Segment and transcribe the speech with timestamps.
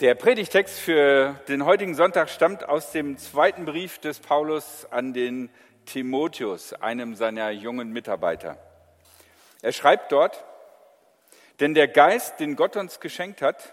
[0.00, 5.50] Der Predigtext für den heutigen Sonntag stammt aus dem zweiten Brief des Paulus an den
[5.86, 8.58] Timotheus, einem seiner jungen Mitarbeiter.
[9.62, 10.44] Er schreibt dort,
[11.60, 13.72] denn der Geist, den Gott uns geschenkt hat,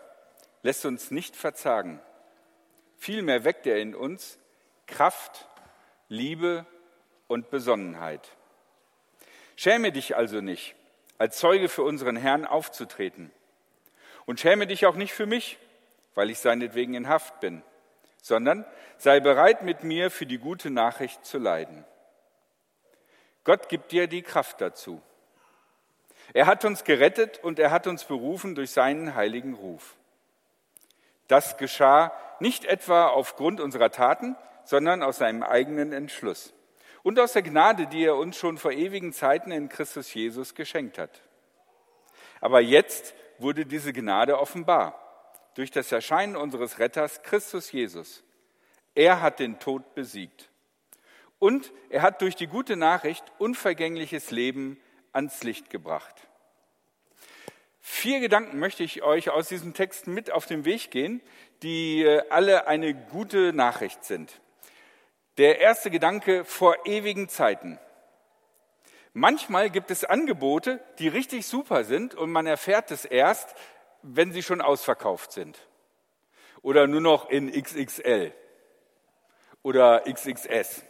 [0.62, 2.00] lässt uns nicht verzagen.
[2.98, 4.38] Vielmehr weckt er in uns
[4.86, 5.50] Kraft,
[6.08, 6.68] Liebe
[7.26, 8.30] und Besonnenheit.
[9.56, 10.76] Schäme dich also nicht,
[11.18, 13.32] als Zeuge für unseren Herrn aufzutreten.
[14.28, 15.58] Und schäme dich auch nicht für mich,
[16.16, 17.64] weil ich seinetwegen in Haft bin,
[18.22, 18.66] sondern
[18.98, 21.86] sei bereit mit mir für die gute Nachricht zu leiden.
[23.44, 25.02] Gott gibt dir die Kraft dazu.
[26.34, 29.96] Er hat uns gerettet und er hat uns berufen durch seinen heiligen Ruf.
[31.28, 36.54] Das geschah nicht etwa aufgrund unserer Taten, sondern aus seinem eigenen Entschluss
[37.04, 40.98] und aus der Gnade, die er uns schon vor ewigen Zeiten in Christus Jesus geschenkt
[40.98, 41.22] hat.
[42.40, 45.01] Aber jetzt wurde diese Gnade offenbar
[45.56, 48.24] durch das Erscheinen unseres Retters Christus Jesus.
[48.96, 50.50] Er hat den Tod besiegt.
[51.40, 54.80] Und er hat durch die gute Nachricht unvergängliches Leben
[55.12, 56.16] ans Licht gebracht.
[57.80, 61.22] Vier Gedanken möchte ich euch aus diesem Text mit auf den Weg gehen,
[61.64, 64.40] die äh, alle eine gute Nachricht sind.
[65.38, 67.80] Der erste Gedanke vor ewigen Zeiten.
[69.14, 73.56] Manchmal gibt es Angebote, die richtig super sind und man erfährt es erst,
[74.04, 75.58] wenn sie schon ausverkauft sind.
[76.62, 78.34] Oder nur noch in XXL
[79.64, 80.84] oder XXS.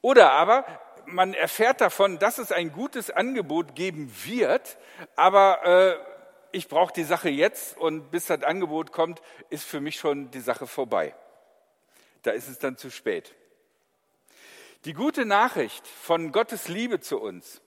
[0.00, 0.64] Oder aber
[1.06, 4.78] man erfährt davon, dass es ein gutes Angebot geben wird,
[5.16, 5.96] aber äh,
[6.52, 10.40] ich brauche die Sache jetzt und bis das Angebot kommt, ist für mich schon die
[10.40, 11.14] Sache vorbei.
[12.22, 13.34] Da ist es dann zu spät.
[14.84, 17.60] Die gute Nachricht von Gottes Liebe zu uns,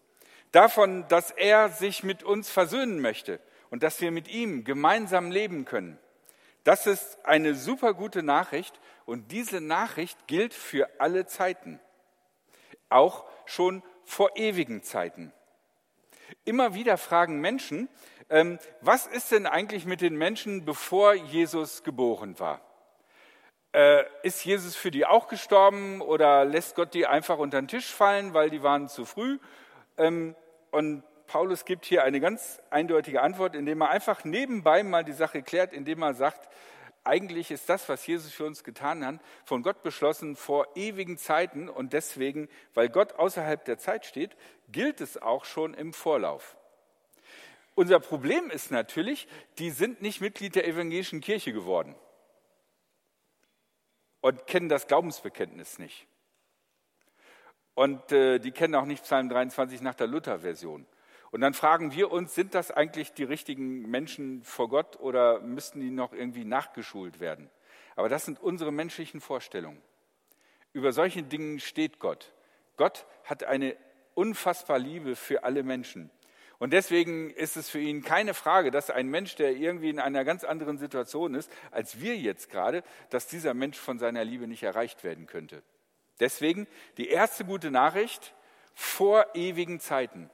[0.51, 3.39] davon, dass er sich mit uns versöhnen möchte,
[3.69, 5.97] und dass wir mit ihm gemeinsam leben können.
[6.63, 11.79] Das ist eine super gute Nachricht und diese Nachricht gilt für alle Zeiten,
[12.89, 15.31] auch schon vor ewigen Zeiten.
[16.43, 17.87] Immer wieder fragen Menschen,
[18.29, 22.61] ähm, was ist denn eigentlich mit den Menschen, bevor Jesus geboren war?
[23.73, 27.93] Äh, ist Jesus für die auch gestorben oder lässt Gott die einfach unter den Tisch
[27.93, 29.39] fallen, weil die waren zu früh?
[29.97, 30.35] Ähm,
[30.71, 35.43] und Paulus gibt hier eine ganz eindeutige Antwort, indem er einfach nebenbei mal die Sache
[35.43, 36.49] klärt, indem er sagt,
[37.03, 41.69] eigentlich ist das, was Jesus für uns getan hat, von Gott beschlossen vor ewigen Zeiten
[41.69, 44.35] und deswegen, weil Gott außerhalb der Zeit steht,
[44.69, 46.57] gilt es auch schon im Vorlauf.
[47.75, 49.27] Unser Problem ist natürlich,
[49.59, 51.95] die sind nicht Mitglied der evangelischen Kirche geworden
[54.21, 56.07] und kennen das Glaubensbekenntnis nicht.
[57.75, 60.87] Und äh, die kennen auch nicht Psalm 23 nach der Luther-Version.
[61.37, 65.79] Und dann fragen wir uns, sind das eigentlich die richtigen Menschen vor Gott oder müssten
[65.79, 67.51] die noch irgendwie nachgeschult werden?
[67.95, 69.79] Aber das sind unsere menschlichen Vorstellungen.
[70.73, 72.33] Über solche Dinge steht Gott.
[72.75, 73.77] Gott hat eine
[74.15, 76.09] unfassbar Liebe für alle Menschen.
[76.57, 80.25] Und deswegen ist es für ihn keine Frage, dass ein Mensch, der irgendwie in einer
[80.25, 82.81] ganz anderen Situation ist, als wir jetzt gerade,
[83.11, 85.61] dass dieser Mensch von seiner Liebe nicht erreicht werden könnte.
[86.19, 86.65] Deswegen
[86.97, 88.33] die erste gute Nachricht
[88.73, 90.31] vor ewigen Zeiten.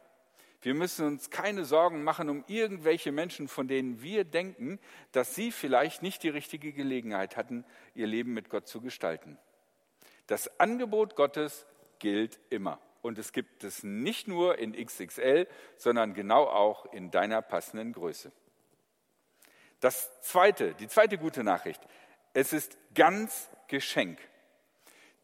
[0.63, 4.79] Wir müssen uns keine Sorgen machen um irgendwelche Menschen, von denen wir denken,
[5.11, 7.65] dass sie vielleicht nicht die richtige Gelegenheit hatten,
[7.95, 9.37] ihr Leben mit Gott zu gestalten.
[10.27, 11.65] Das Angebot Gottes
[11.99, 12.79] gilt immer.
[13.01, 18.31] Und es gibt es nicht nur in XXL, sondern genau auch in deiner passenden Größe.
[19.81, 21.81] Das zweite, die zweite gute Nachricht.
[22.33, 24.17] Es ist ganz Geschenk.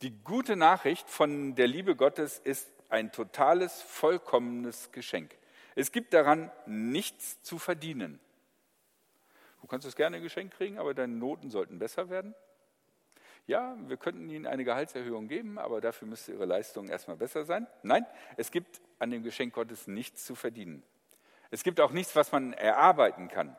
[0.01, 5.35] Die gute Nachricht von der Liebe Gottes ist ein totales, vollkommenes Geschenk.
[5.75, 8.19] Es gibt daran nichts zu verdienen.
[9.61, 12.33] Du kannst es gerne ein Geschenk kriegen, aber deine Noten sollten besser werden.
[13.47, 17.67] Ja, wir könnten Ihnen eine Gehaltserhöhung geben, aber dafür müsste Ihre Leistung erstmal besser sein.
[17.81, 18.05] Nein,
[18.37, 20.83] es gibt an dem Geschenk Gottes nichts zu verdienen.
[21.51, 23.55] Es gibt auch nichts, was man erarbeiten kann.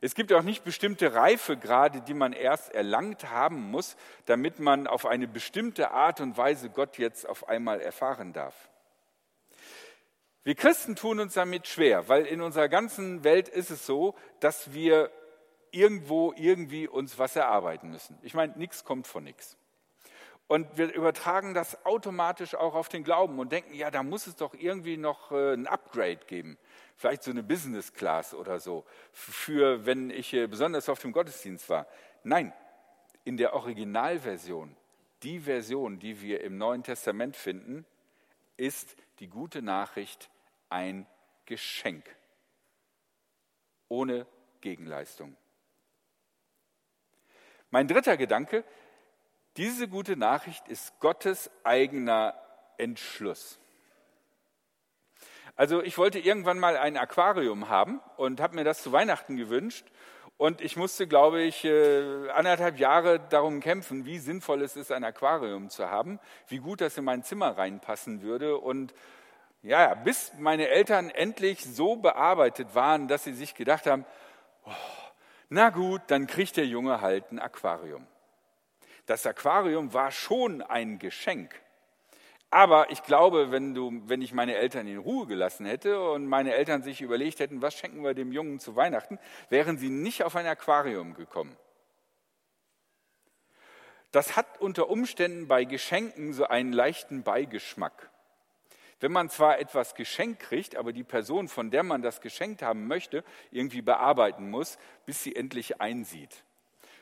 [0.00, 3.96] Es gibt auch nicht bestimmte Reifegrade, die man erst erlangt haben muss,
[4.26, 8.68] damit man auf eine bestimmte Art und Weise Gott jetzt auf einmal erfahren darf.
[10.44, 14.72] Wir Christen tun uns damit schwer, weil in unserer ganzen Welt ist es so, dass
[14.72, 15.10] wir
[15.72, 18.18] irgendwo irgendwie uns was erarbeiten müssen.
[18.22, 19.56] Ich meine, nichts kommt von nichts.
[20.46, 24.36] Und wir übertragen das automatisch auch auf den Glauben und denken, ja, da muss es
[24.36, 26.56] doch irgendwie noch äh, ein Upgrade geben
[26.98, 31.86] vielleicht so eine Business Class oder so, für wenn ich besonders auf dem Gottesdienst war.
[32.24, 32.52] Nein,
[33.24, 34.76] in der Originalversion,
[35.22, 37.86] die Version, die wir im Neuen Testament finden,
[38.56, 40.28] ist die gute Nachricht
[40.68, 41.06] ein
[41.46, 42.04] Geschenk
[43.88, 44.26] ohne
[44.60, 45.36] Gegenleistung.
[47.70, 48.64] Mein dritter Gedanke,
[49.56, 52.34] diese gute Nachricht ist Gottes eigener
[52.76, 53.58] Entschluss.
[55.58, 59.84] Also ich wollte irgendwann mal ein Aquarium haben und habe mir das zu Weihnachten gewünscht.
[60.36, 65.02] Und ich musste, glaube ich, äh, anderthalb Jahre darum kämpfen, wie sinnvoll es ist, ein
[65.02, 68.56] Aquarium zu haben, wie gut das in mein Zimmer reinpassen würde.
[68.56, 68.94] Und
[69.62, 74.06] ja, bis meine Eltern endlich so bearbeitet waren, dass sie sich gedacht haben,
[74.64, 74.70] oh,
[75.48, 78.06] na gut, dann kriegt der Junge halt ein Aquarium.
[79.06, 81.60] Das Aquarium war schon ein Geschenk.
[82.50, 86.54] Aber ich glaube, wenn, du, wenn ich meine Eltern in Ruhe gelassen hätte und meine
[86.54, 89.18] Eltern sich überlegt hätten, was schenken wir dem Jungen zu Weihnachten,
[89.50, 91.56] wären sie nicht auf ein Aquarium gekommen.
[94.12, 98.10] Das hat unter Umständen bei Geschenken so einen leichten Beigeschmack.
[99.00, 102.86] Wenn man zwar etwas geschenkt kriegt, aber die Person, von der man das geschenkt haben
[102.86, 106.42] möchte, irgendwie bearbeiten muss, bis sie endlich einsieht.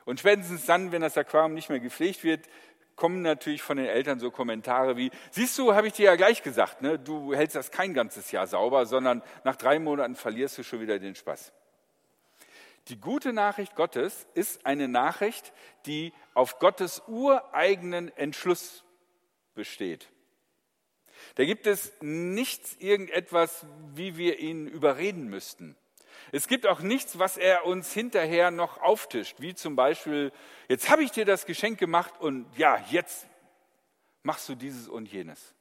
[0.04, 2.48] Und spätestens dann, wenn das Aquarium nicht mehr gepflegt wird,
[2.96, 6.42] kommen natürlich von den Eltern so Kommentare wie, siehst du, habe ich dir ja gleich
[6.42, 6.98] gesagt, ne?
[6.98, 10.98] du hältst das kein ganzes Jahr sauber, sondern nach drei Monaten verlierst du schon wieder
[10.98, 11.52] den Spaß.
[12.88, 15.52] Die gute Nachricht Gottes ist eine Nachricht,
[15.86, 18.84] die auf Gottes ureigenen Entschluss
[19.54, 20.08] besteht.
[21.34, 25.76] Da gibt es nichts, irgendetwas, wie wir ihn überreden müssten.
[26.32, 30.32] Es gibt auch nichts, was er uns hinterher noch auftischt, wie zum Beispiel,
[30.68, 33.26] jetzt habe ich dir das Geschenk gemacht und ja, jetzt
[34.22, 35.54] machst du dieses und jenes.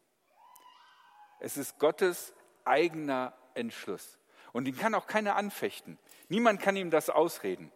[1.40, 2.34] Es ist Gottes
[2.64, 4.20] eigener Entschluss.
[4.54, 6.00] Und ihn kann auch keiner anfechten.
[6.30, 7.72] Niemand kann ihm das ausreden.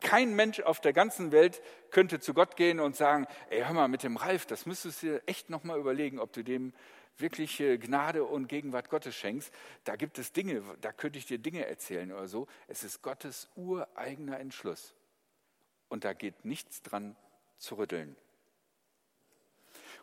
[0.00, 3.88] Kein Mensch auf der ganzen Welt könnte zu Gott gehen und sagen, ey, hör mal,
[3.88, 6.74] mit dem Ralf, das müsstest du dir echt nochmal überlegen, ob du dem
[7.18, 9.52] wirklich Gnade und Gegenwart Gottes schenkst,
[9.84, 12.46] da gibt es Dinge, da könnte ich dir Dinge erzählen oder so.
[12.68, 14.94] Es ist Gottes ureigener Entschluss.
[15.88, 17.16] Und da geht nichts dran
[17.58, 18.16] zu rütteln.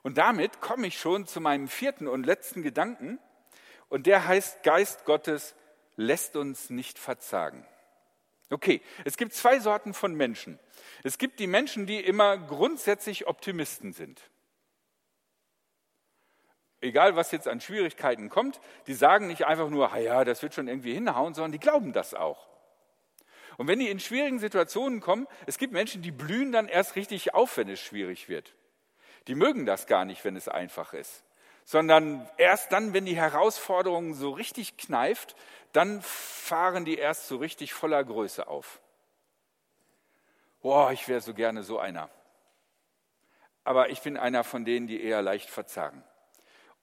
[0.02, 3.20] Und damit komme ich schon zu meinem vierten und letzten Gedanken.
[3.90, 5.56] Und der heißt, Geist Gottes
[5.96, 7.66] lässt uns nicht verzagen.
[8.50, 10.60] Okay, es gibt zwei Sorten von Menschen.
[11.04, 14.22] Es gibt die Menschen, die immer grundsätzlich Optimisten sind
[16.84, 20.68] egal was jetzt an Schwierigkeiten kommt, die sagen nicht einfach nur, ja, das wird schon
[20.68, 22.48] irgendwie hinhauen, sondern die glauben das auch.
[23.58, 27.34] Und wenn die in schwierigen Situationen kommen, es gibt Menschen, die blühen dann erst richtig
[27.34, 28.54] auf, wenn es schwierig wird.
[29.28, 31.24] Die mögen das gar nicht, wenn es einfach ist,
[31.64, 35.36] sondern erst dann, wenn die Herausforderung so richtig kneift,
[35.72, 38.82] dann fahren die erst so richtig voller Größe auf.
[40.62, 42.10] Boah, ich wäre so gerne so einer.
[43.64, 46.04] Aber ich bin einer von denen, die eher leicht verzagen.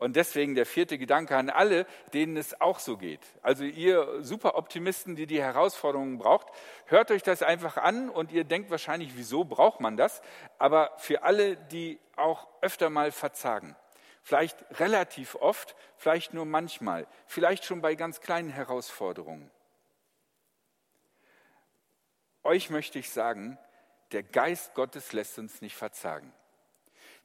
[0.01, 3.21] Und deswegen der vierte Gedanke an alle, denen es auch so geht.
[3.43, 6.47] Also ihr Superoptimisten, die die Herausforderungen braucht,
[6.87, 10.23] hört euch das einfach an und ihr denkt wahrscheinlich, wieso braucht man das?
[10.59, 13.77] Aber für alle, die auch öfter mal verzagen,
[14.23, 19.51] vielleicht relativ oft, vielleicht nur manchmal, vielleicht schon bei ganz kleinen Herausforderungen.
[22.43, 23.59] Euch möchte ich sagen,
[24.13, 26.33] der Geist Gottes lässt uns nicht verzagen.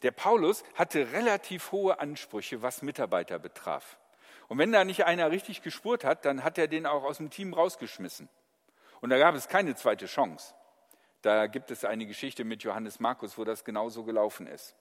[0.05, 3.97] Der Paulus hatte relativ hohe Ansprüche, was Mitarbeiter betraf.
[4.47, 7.31] Und wenn da nicht einer richtig gespurt hat, dann hat er den auch aus dem
[7.31, 8.29] Team rausgeschmissen.
[9.01, 10.53] Und da gab es keine zweite Chance.
[11.23, 14.75] Da gibt es eine Geschichte mit Johannes Markus, wo das genauso gelaufen ist.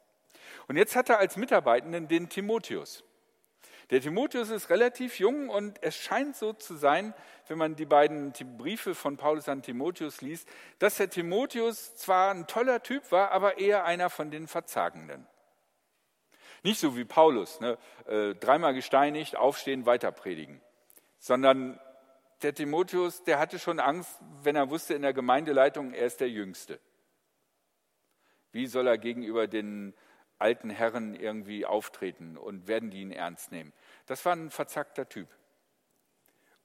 [0.69, 3.02] Und jetzt hat er als Mitarbeitenden den Timotheus.
[3.91, 7.14] Der Timotheus ist relativ jung und es scheint so zu sein,
[7.49, 10.49] wenn man die beiden Briefe von Paulus an Timotheus liest,
[10.79, 15.26] dass der Timotheus zwar ein toller Typ war, aber eher einer von den Verzagenden.
[16.62, 17.76] Nicht so wie Paulus, ne?
[18.07, 20.62] Äh, dreimal gesteinigt, aufstehen, weiter predigen,
[21.19, 21.79] sondern
[22.43, 26.31] der Timotheus, der hatte schon Angst, wenn er wusste in der Gemeindeleitung, er ist der
[26.31, 26.81] Jüngste.
[28.53, 29.95] Wie soll er gegenüber den
[30.38, 33.73] alten Herren irgendwie auftreten und werden die ihn ernst nehmen.
[34.07, 35.29] Das war ein verzackter Typ.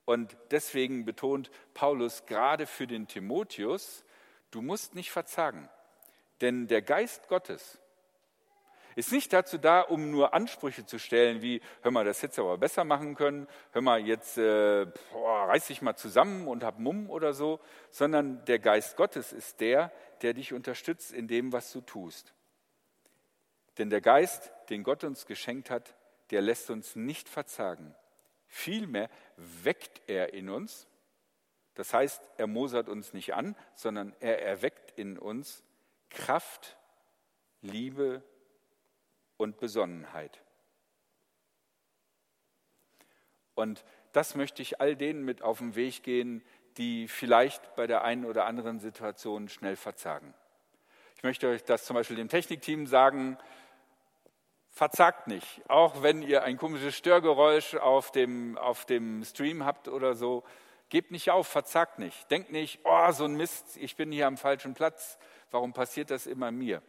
[0.06, 4.04] Und deswegen betont Paulus gerade für den Timotheus,
[4.50, 5.70] du musst nicht verzagen,
[6.42, 7.80] denn der Geist Gottes
[8.96, 12.42] ist nicht dazu da, um nur Ansprüche zu stellen, wie, hör mal, das hättest du
[12.42, 16.80] aber besser machen können, hör mal, jetzt äh, boah, reiß dich mal zusammen und hab
[16.80, 17.60] Mumm oder so,
[17.92, 22.34] sondern der Geist Gottes ist der, der dich unterstützt in dem, was du tust.
[23.80, 25.96] Denn der Geist, den Gott uns geschenkt hat,
[26.30, 27.96] der lässt uns nicht verzagen.
[28.46, 30.88] Vielmehr weckt er in uns,
[31.76, 35.64] das heißt, er mosert uns nicht an, sondern er erweckt in uns
[36.10, 36.78] Kraft,
[37.62, 38.22] Liebe
[39.38, 40.44] und Besonnenheit.
[43.56, 46.44] Und das möchte ich all denen mit auf den Weg gehen,
[46.78, 50.34] die vielleicht bei der einen oder anderen Situation schnell verzagen.
[51.16, 53.38] Ich möchte euch das zum Beispiel dem Technikteam sagen,
[54.80, 55.62] verzagt nicht.
[55.68, 60.46] Auch wenn ihr ein komisches Störgeräusch auf dem, auf dem Stream habt oder so,
[60.88, 62.32] gebt nicht auf, verzagt nicht.
[62.32, 65.18] Denkt nicht, oh, so ein Mist, ich bin hier am falschen Platz.
[65.52, 66.82] Warum passiert das immer mir?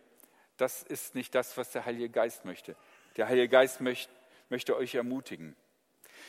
[0.56, 2.76] Das ist nicht das, was der Heilige Geist möchte.
[3.16, 4.12] Der Heilige Geist möchte,
[4.50, 5.56] möchte euch ermutigen.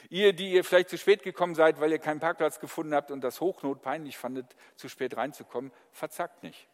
[0.09, 3.21] Ihr, die ihr vielleicht zu spät gekommen seid, weil ihr keinen Parkplatz gefunden habt und
[3.21, 6.67] das Hochnot peinlich fandet, zu spät reinzukommen, verzagt nicht.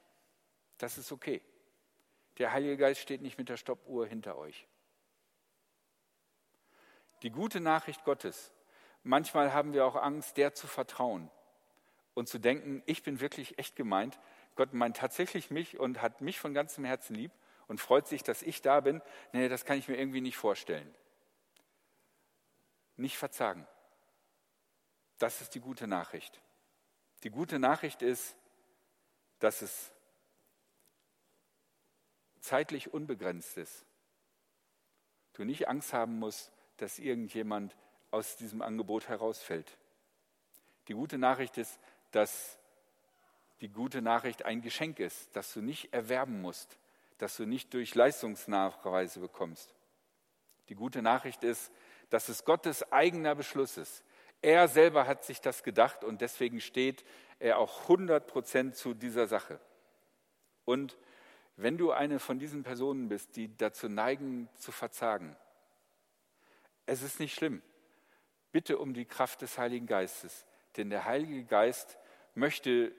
[0.78, 1.42] Das ist okay.
[2.38, 4.66] Der Heilige Geist steht nicht mit der Stoppuhr hinter euch.
[7.24, 8.52] Die gute Nachricht Gottes.
[9.04, 11.30] Manchmal haben wir auch Angst, der zu vertrauen
[12.14, 14.20] und zu denken, ich bin wirklich echt gemeint.
[14.56, 17.32] Gott meint tatsächlich mich und hat mich von ganzem Herzen lieb
[17.68, 19.02] und freut sich, dass ich da bin.
[19.34, 20.94] Nee, das kann ich mir irgendwie nicht vorstellen.
[22.96, 23.68] Nicht verzagen.
[25.20, 26.42] Das ist die gute Nachricht.
[27.24, 28.36] Die gute Nachricht ist,
[29.40, 29.92] dass es
[32.40, 33.86] zeitlich unbegrenzt ist.
[35.34, 37.76] Du nicht Angst haben musst, dass irgendjemand
[38.12, 39.78] aus diesem Angebot herausfällt.
[40.88, 41.80] Die gute Nachricht ist,
[42.12, 42.58] dass
[43.62, 46.78] die gute Nachricht ein Geschenk ist, das du nicht erwerben musst,
[47.18, 49.74] das du nicht durch Leistungsnachweise bekommst.
[50.70, 51.72] Die gute Nachricht ist,
[52.10, 54.04] dass es Gottes eigener Beschluss ist.
[54.42, 57.04] Er selber hat sich das gedacht und deswegen steht
[57.40, 59.60] er auch 100 Prozent zu dieser Sache.
[60.64, 60.98] Und
[61.56, 65.36] wenn du eine von diesen Personen bist, die dazu neigen zu verzagen,
[66.88, 67.62] es ist nicht schlimm.
[68.52, 70.46] Bitte um die Kraft des Heiligen Geistes,
[70.78, 71.98] denn der Heilige Geist
[72.34, 72.96] möchte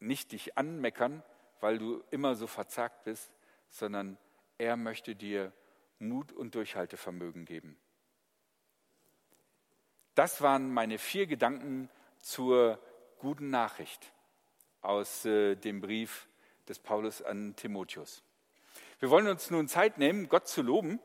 [0.00, 1.22] nicht dich anmeckern,
[1.60, 3.30] weil du immer so verzagt bist,
[3.68, 4.16] sondern
[4.58, 5.52] er möchte dir
[5.98, 7.76] Mut und Durchhaltevermögen geben.
[10.14, 12.78] Das waren meine vier Gedanken zur
[13.18, 14.12] guten Nachricht
[14.80, 16.28] aus äh, dem Brief
[16.68, 18.22] des Paulus an Timotheus.
[19.00, 21.00] Wir wollen uns nun Zeit nehmen, Gott zu loben.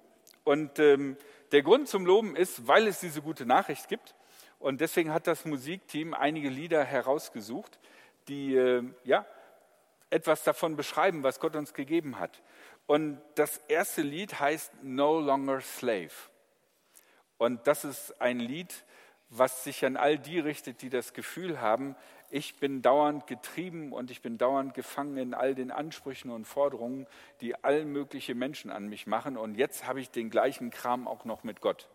[0.50, 1.16] Und ähm,
[1.52, 4.16] der Grund zum Loben ist, weil es diese gute Nachricht gibt.
[4.58, 7.78] Und deswegen hat das Musikteam einige Lieder herausgesucht,
[8.28, 9.28] die äh, ja,
[10.10, 12.42] etwas davon beschreiben, was Gott uns gegeben hat.
[12.88, 16.10] Und das erste Lied heißt No Longer Slave.
[17.38, 18.74] Und das ist ein Lied,
[19.30, 21.96] was sich an all die richtet, die das Gefühl haben,
[22.32, 27.08] ich bin dauernd getrieben und ich bin dauernd gefangen in all den Ansprüchen und Forderungen,
[27.42, 29.38] die all mögliche Menschen an mich machen.
[29.38, 31.90] Und jetzt habe ich den gleichen Kram auch noch mit Gott.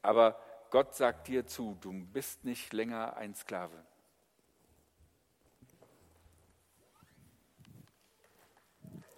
[0.00, 3.84] Aber Gott sagt dir zu, du bist nicht länger ein Sklave.